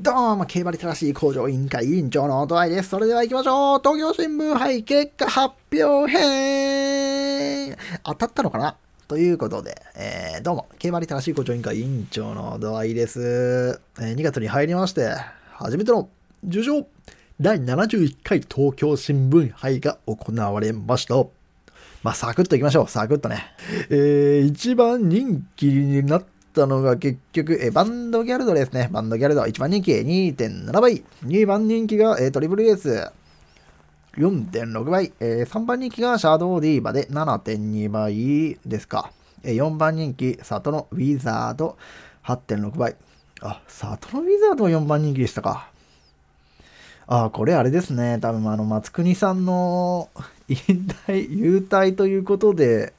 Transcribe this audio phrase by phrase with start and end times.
[0.00, 2.90] どうも、競馬リテラシー工場委員会委員長の音合いです。
[2.90, 3.80] それでは行きましょう。
[3.80, 8.76] 東京新聞杯結果発表編当たったのかな？
[9.08, 13.80] ということで、えー、どうも、競馬リテラシー工場委員会委員長の音合いです。
[13.98, 15.16] えー、2月に入りまして、
[15.50, 16.08] 初めての
[16.46, 16.86] 受賞
[17.40, 21.16] 第71回東京新聞杯が行われました。
[22.04, 22.88] まあ、サクッといきましょう。
[22.88, 23.42] サクッとね。
[23.90, 26.28] えー、一番人気になった
[26.58, 28.88] たのが結局、えバンドギャルドですね。
[28.92, 29.42] バンドギャルド。
[29.42, 31.02] 1番人気2.7倍。
[31.24, 33.12] 2番人気が、えトリプルエース。
[34.18, 39.12] 4.6倍、えー、3番人気がシャドウディーバで7.2倍ですか。
[39.44, 41.78] えー、4番人気、サトのウィザード
[42.24, 42.96] 8.6倍。
[43.40, 45.70] あ、サトのウィザードは4番人気でしたか。
[47.06, 48.18] あ、これあれですね。
[48.20, 50.10] 多分あの、松国さんの
[50.48, 50.56] 引
[51.06, 52.92] 退、優退ということで、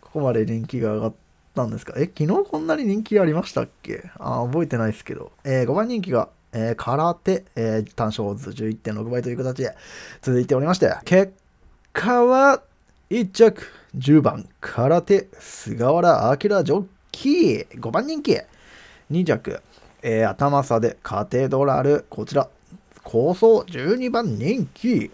[0.00, 1.12] ここまで人気が上がっ
[1.54, 1.94] たんですか？
[1.96, 4.10] え、昨日こんなに人気ありましたっけ？
[4.18, 5.32] あ、覚えてないですけど。
[5.44, 9.72] えー、5番人気がえー、空手、えー、単勝図11.6倍という形で
[10.20, 11.32] 続いておりまして、結
[11.92, 12.60] 果は
[13.08, 13.62] 1着、
[13.96, 18.36] 10番、空手、菅原明ジョッキー、5番人気、
[19.12, 19.62] 2着、
[20.02, 22.48] えー、頭差でカテドラル、こちら、
[23.04, 25.12] 構想12番人気、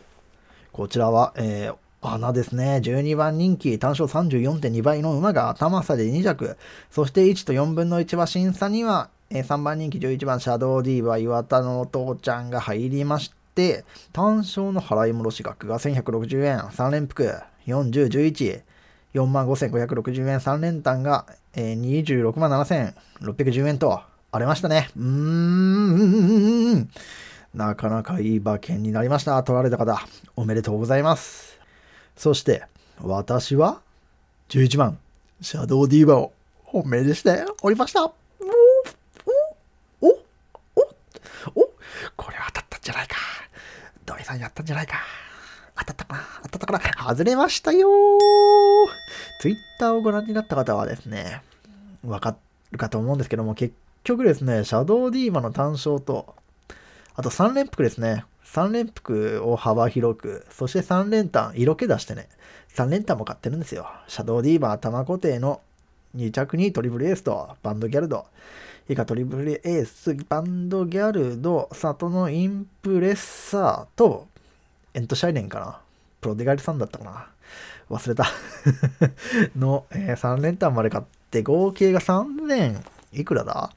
[0.72, 1.76] こちらは、えー、
[2.12, 2.80] 穴ですね。
[2.82, 6.56] 12番人気、単勝34.2倍の馬が頭差で2着。
[6.90, 17.34] そして1と4分の1は審査には、え、3番人気11番シャドウディーバ岩田のお父ちゃんが入りまして、単勝の払い戻し額が1160円、3連複
[17.66, 18.62] 4011、
[19.14, 24.90] 45,560円、3連単が、えー、26万7610円と荒れましたね。
[24.96, 26.90] うーん。
[27.54, 29.42] なかなかいい馬券になりました。
[29.42, 29.98] 取られた方、
[30.36, 31.55] おめでとうございます。
[32.16, 32.64] そして、
[33.00, 33.80] 私は
[34.48, 34.98] 11番、
[35.40, 36.32] シャドウディーバを
[36.64, 38.12] 本命でしておりましたお
[40.00, 41.72] おおお
[42.16, 42.80] これ当たったん。
[42.86, 43.16] じゃないか。
[44.04, 44.94] 土井さんやったんじゃないか。
[45.76, 47.88] 当たったかな当たったかな外れましたよ
[49.40, 51.42] ツイッターをご覧になった方はですね、
[52.04, 52.36] わか
[52.72, 56.34] るかと思うんですけども、結局ですね、シャドウディーマの単勝と、
[57.14, 58.24] あと3連複ですね。
[58.46, 62.28] 3連複を幅広く、そして3連単、色気出してね、
[62.74, 63.86] 3連単も買ってるんですよ。
[64.08, 65.60] シャドウディーマー玉固定の
[66.16, 68.26] 2着にトリプルエースとバンドギャルド。
[68.88, 74.28] 以下トリプルエース、バンドギャルド、里のインプレッサーと、
[74.94, 75.80] エントシャイネンかな。
[76.20, 77.26] プロデガリさんだったかな。
[77.90, 78.26] 忘れた
[79.58, 82.80] の、えー、3連単まで買って、合計が3000、
[83.12, 83.70] いくらだ？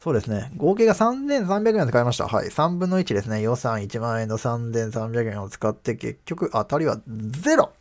[0.00, 0.52] そうですね。
[0.56, 2.28] 合計が3300円で買いました。
[2.28, 2.48] はい。
[2.48, 3.42] 3分の1ですね。
[3.42, 7.72] 予算1万円の3300円を使って、結局当たりはゼロ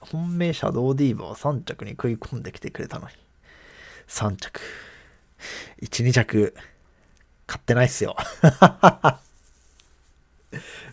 [0.00, 3.12] 本命シャドウディーバー3着に食い込んできてくれたのに。
[4.08, 4.60] 3着。
[5.82, 6.54] 1、2着、
[7.46, 8.16] 買ってないっすよ。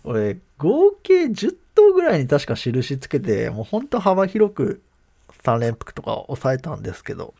[0.03, 4.81] 俺、合計10頭ぐらいに確か印つけて、もうほんと幅広く
[5.43, 7.33] 3連複とか抑えたんですけど、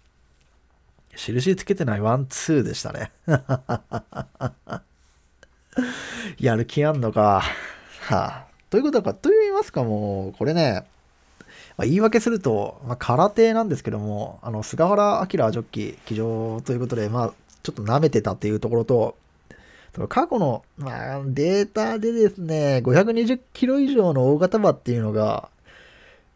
[1.18, 3.12] 印つけてないワン、ツーでしたね。
[6.40, 7.42] やる気あんのか。
[8.02, 10.86] はあ、ということか、と言いますかもう、これね、
[11.76, 17.34] まあ、言い訳すると、まあ、空手なんですけども、あの、菅原明ジョッキー、騎乗ということで、まあ、
[17.64, 19.18] ちょっと舐めてたっていうところと、
[19.96, 25.50] その過去の、まあ、データでですね、520キロ以上の大型馬っていうのが、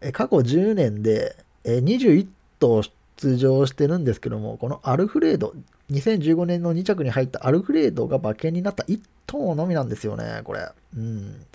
[0.01, 2.27] え過去10年でえ21
[2.59, 2.83] 頭
[3.21, 5.53] 出場してるんですけども、このアルフレード、
[5.91, 10.69] 2015年の2着に入ったアルフレードが馬券になった1頭のみなんですよね、これ。
[10.97, 11.45] うん。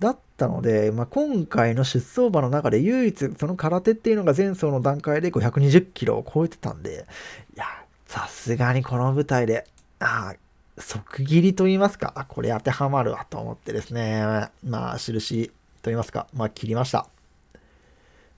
[0.00, 7.06] だったので、まあ、今回の出走馬の中で唯一その空手っていうのが前走の段階で520キロを超えてたんで、
[7.54, 7.64] いや、
[8.06, 9.66] さすがにこの舞台で、
[10.00, 10.36] ああ、
[10.78, 15.48] 即切りと言いますか、あ、これ当てはまるわと思ってですね、まあ、印
[15.82, 17.06] と言いますか、まあ、切りました。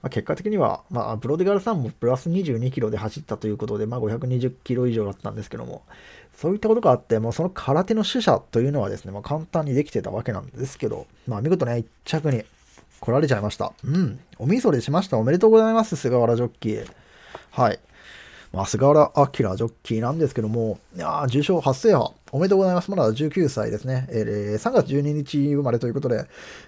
[0.06, 5.82] まあ、結果的には、まあ、プロデガルさんもプラス22キロで走ったということで、まあ、520キロ以上だったんですけども、
[6.36, 12.44] そういったことがあって、もうその空手の主者というのはですね、まあ、簡単にできてたわけなんですけど、まあ、見事ね、1着に
[13.00, 13.72] 来られちゃいました。
[13.82, 14.20] うん。
[14.38, 15.18] おみそれしました。
[15.18, 16.86] おめでとうございます、菅原ジョッキー。
[17.50, 17.80] はい。
[18.56, 22.90] まあ、菅原明ジョッキーなんですけども、いやー、重賞発生派、おめでとうございます。
[22.90, 24.06] まだ19歳ですね。
[24.08, 26.24] えー、3月12日生まれということで、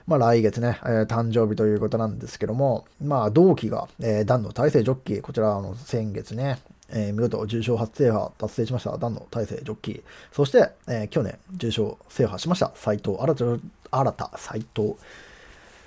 [0.07, 6.59] まあ、来月ね、えー、誕生日ということなんですけども、まあ、同期が、えー、ダンの大勢ジョッキー、こちら、の、先月ね、
[6.91, 10.03] えー、見事重賞初制覇達成しました、ダンの大勢ジョッキー。
[10.31, 14.95] そして、えー、去年重賞制覇しました、斎藤新、新た、斎藤、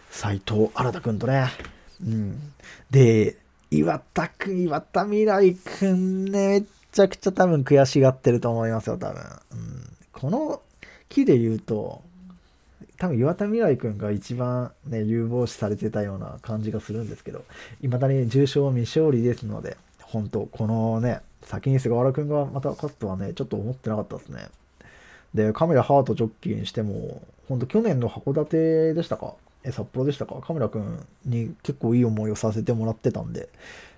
[0.10, 1.52] 斎藤新君とね、
[2.04, 2.54] うん。
[2.90, 3.38] で、
[3.72, 9.22] 岩田くん、岩田未来くんね、めちゃくちゃ多分悔しがってると思いますよ、多分。
[9.22, 9.28] うん、
[10.12, 10.62] この
[11.08, 12.02] 木で言うと、
[12.98, 17.46] 多分岩田未来君が一番ね、有望視されてたような感じがするんですけど、
[17.80, 24.50] 未だに重賞未勝利ですので、本当このね、先に菅原君がまた勝つとはね、ちょっと思ってなかったですね。
[25.34, 29.36] で、カメラハートジョッキーにしても、本当去年の函館でしたか？
[29.64, 30.36] え、札幌でしたか？
[30.42, 33.50] カメラ君に結構いい思いをさせてもらってたんで、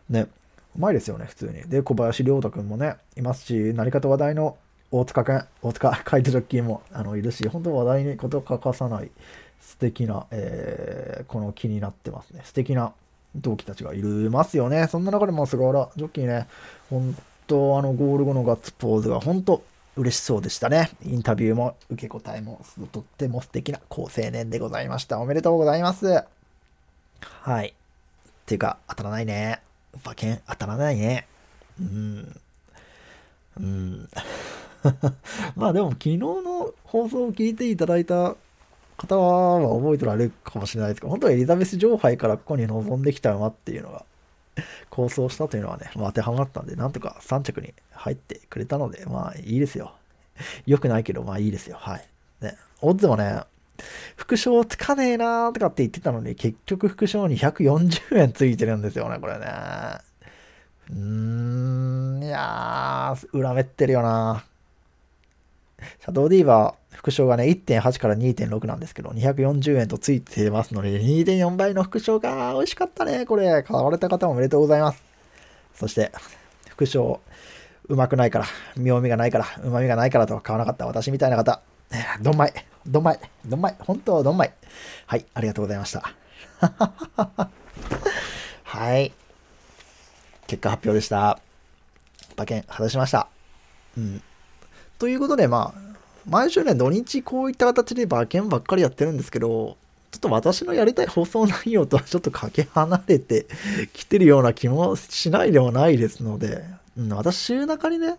[0.09, 0.27] ね、
[0.75, 1.61] うまいですよね、普通に。
[1.69, 4.57] で、小林亮太君もね、いますし、何かと話題の
[4.91, 9.09] 大塚君、大塚カイトジョッキーもあのいるし、本当話題に事欠かさない
[9.61, 12.41] 素敵な、えー、この気になってますね。
[12.43, 12.93] 素敵な
[13.35, 14.87] 同期たちがいるますよね。
[14.91, 16.47] そんな中でも菅原ジョッキーね、
[16.89, 17.15] 本
[17.47, 19.63] 当あのゴール後のガッツポーズが本当
[19.95, 20.89] 嬉しそうでしたね。
[21.05, 22.61] インタビューも受け答えも
[22.91, 25.19] とっても素敵な好青年でございました。
[25.19, 26.23] おめでとうございます。
[27.21, 27.69] はい。
[27.69, 29.61] っていうか、当たらないね。
[30.03, 31.27] 馬券当たらないね。
[31.79, 32.41] うん。
[33.57, 34.09] うん。
[35.55, 38.35] まあでも昨日の放送を聞いていただいた
[38.97, 44.05] 方は覚えてられるかもしれないですけど、本当はエリザベス女王杯からここに臨んできた馬っていうのが
[44.89, 49.93] 構想したというのはね、まあ、当てはまったんで、なんとか3着に入ってくれたので、まあいいですよ。
[50.65, 51.77] 良くないけど、まあいいですよ。
[51.79, 52.07] はい。
[52.41, 53.41] ね、オッズもね、
[54.15, 59.45] 副賞つかねえなーとかって言ってたのに、結局副賞240円ついてるんですよね、これね。
[60.89, 64.45] うーん、いやー、裏めってるよな。
[66.01, 73.61] シャドウディーバー、副賞がね、1.8から2.6なんですけど、240円とついてますので、2.4倍の副賞が美味しかったね、これ。
[73.61, 75.03] 買われた方もおめでとうございます。
[75.75, 76.13] そして、
[76.69, 77.19] 副賞、
[77.89, 78.45] うまくないから、
[78.77, 81.59] 妙味がないから、うまみがないからと買わなかった私みたいな方、
[82.21, 82.53] どんまい、
[82.87, 84.53] どんまい、どんまい、本当どんまい。
[85.05, 86.15] はい、ありがとうございました。
[88.63, 89.11] はい。
[90.47, 91.37] 結果発表でした。
[92.37, 93.27] 馬券外しました。
[93.97, 94.23] うん。
[94.99, 95.82] ということで、まあ、
[96.27, 99.77] 毎週ね、土日こういった形で馬券ばっかりやってるんですけど、
[100.11, 103.47] ちょっと私のやりたい放送内容とはちょっとかけ離れて
[103.93, 106.63] きてるような気もしないではないですので、
[106.97, 108.17] うん、私週中にね、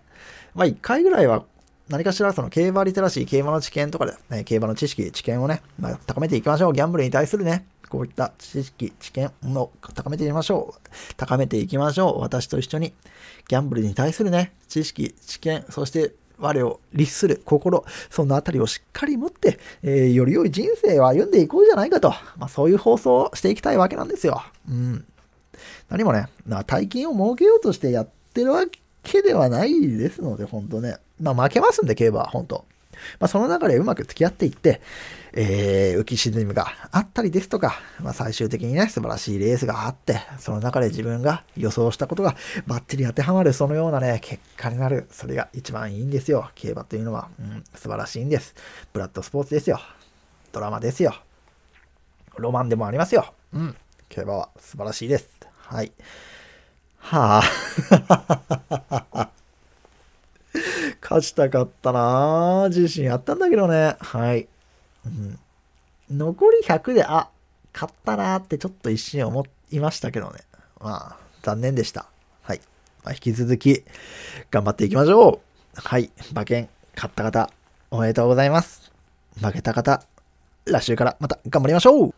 [0.54, 1.44] まあ1回ぐらいは
[1.88, 6.72] 何かしらその競馬リテラシー、競馬の知見とかで、ね、競馬の知識、知見をね、まあ、高めていきましょう。
[6.72, 10.90] ギャンブルに対するね、こういった知識、知見を高めていきましょう。
[11.16, 12.20] 高めていきましょう。
[12.20, 12.94] 私と一緒に、
[13.48, 24.42] ギャンブルに対するね、知識、知見、そして我を律する心、そのあたりをしっかり持って、えー、より良い人生を歩んでいこうじゃないかと、まあ、そういう放送をしていきたいわけなんですよ。
[24.68, 25.04] うん。
[25.88, 26.28] 何もね、
[26.66, 28.64] 大金を儲けようとしてやってるわ
[29.02, 30.96] けではないですので、本当ね。
[31.20, 32.64] まあ負けますんで、競馬は、本当
[33.18, 34.80] まあ、その中でうまく付き合っていって、
[35.32, 42.36] えー、浮き沈みがあったりですとか、まあ、最終的にね、素晴らしいレースがあって、その中で自分が予想したことが
[42.66, 45.06] バッチリ当てはまる、そのようなね、結果になる。
[45.10, 46.50] それが一番いいんですよ。
[46.54, 48.54] 競馬というのは、うん、素晴らしいんです。
[48.92, 49.80] ブラッドスポーツですよ。
[50.52, 51.16] ドラマですよ。
[52.36, 53.34] ロマンでもありますよ。
[53.52, 53.76] うん。
[54.08, 55.28] 競馬は素晴らしいです。
[55.56, 55.92] はい。
[56.98, 57.42] は
[59.10, 59.30] あ。
[61.14, 63.94] 勝ちたかったな自信あったんだけどね。
[64.00, 64.48] はい。
[65.06, 65.38] うん、
[66.10, 67.28] 残り100で、あ、
[67.72, 70.40] 勝ったなってちょっと一瞬思いましたけどね。
[70.80, 72.06] まあ、残念でした。
[72.42, 72.60] はい。
[73.04, 73.84] まあ、引き続き、
[74.50, 75.40] 頑張っていきましょ
[75.76, 75.80] う。
[75.80, 76.10] はい。
[76.32, 77.48] 馬券、勝った方、
[77.92, 78.90] おめでとうございます。
[79.40, 80.02] 負けた方、
[80.64, 82.14] 来週からまた頑張りましょう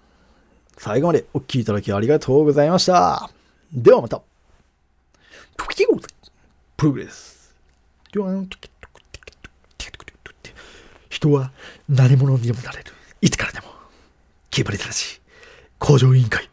[0.79, 3.29] 最後までお聴きいただきありがとうございました。
[3.75, 4.23] ではまた。
[6.79, 7.37] プログレス。
[11.17, 11.51] 人は
[11.89, 12.93] 何者にもなれる。
[13.23, 13.67] いつからでも。
[14.51, 15.21] キーバリテラシー
[15.79, 16.49] 工場委員会。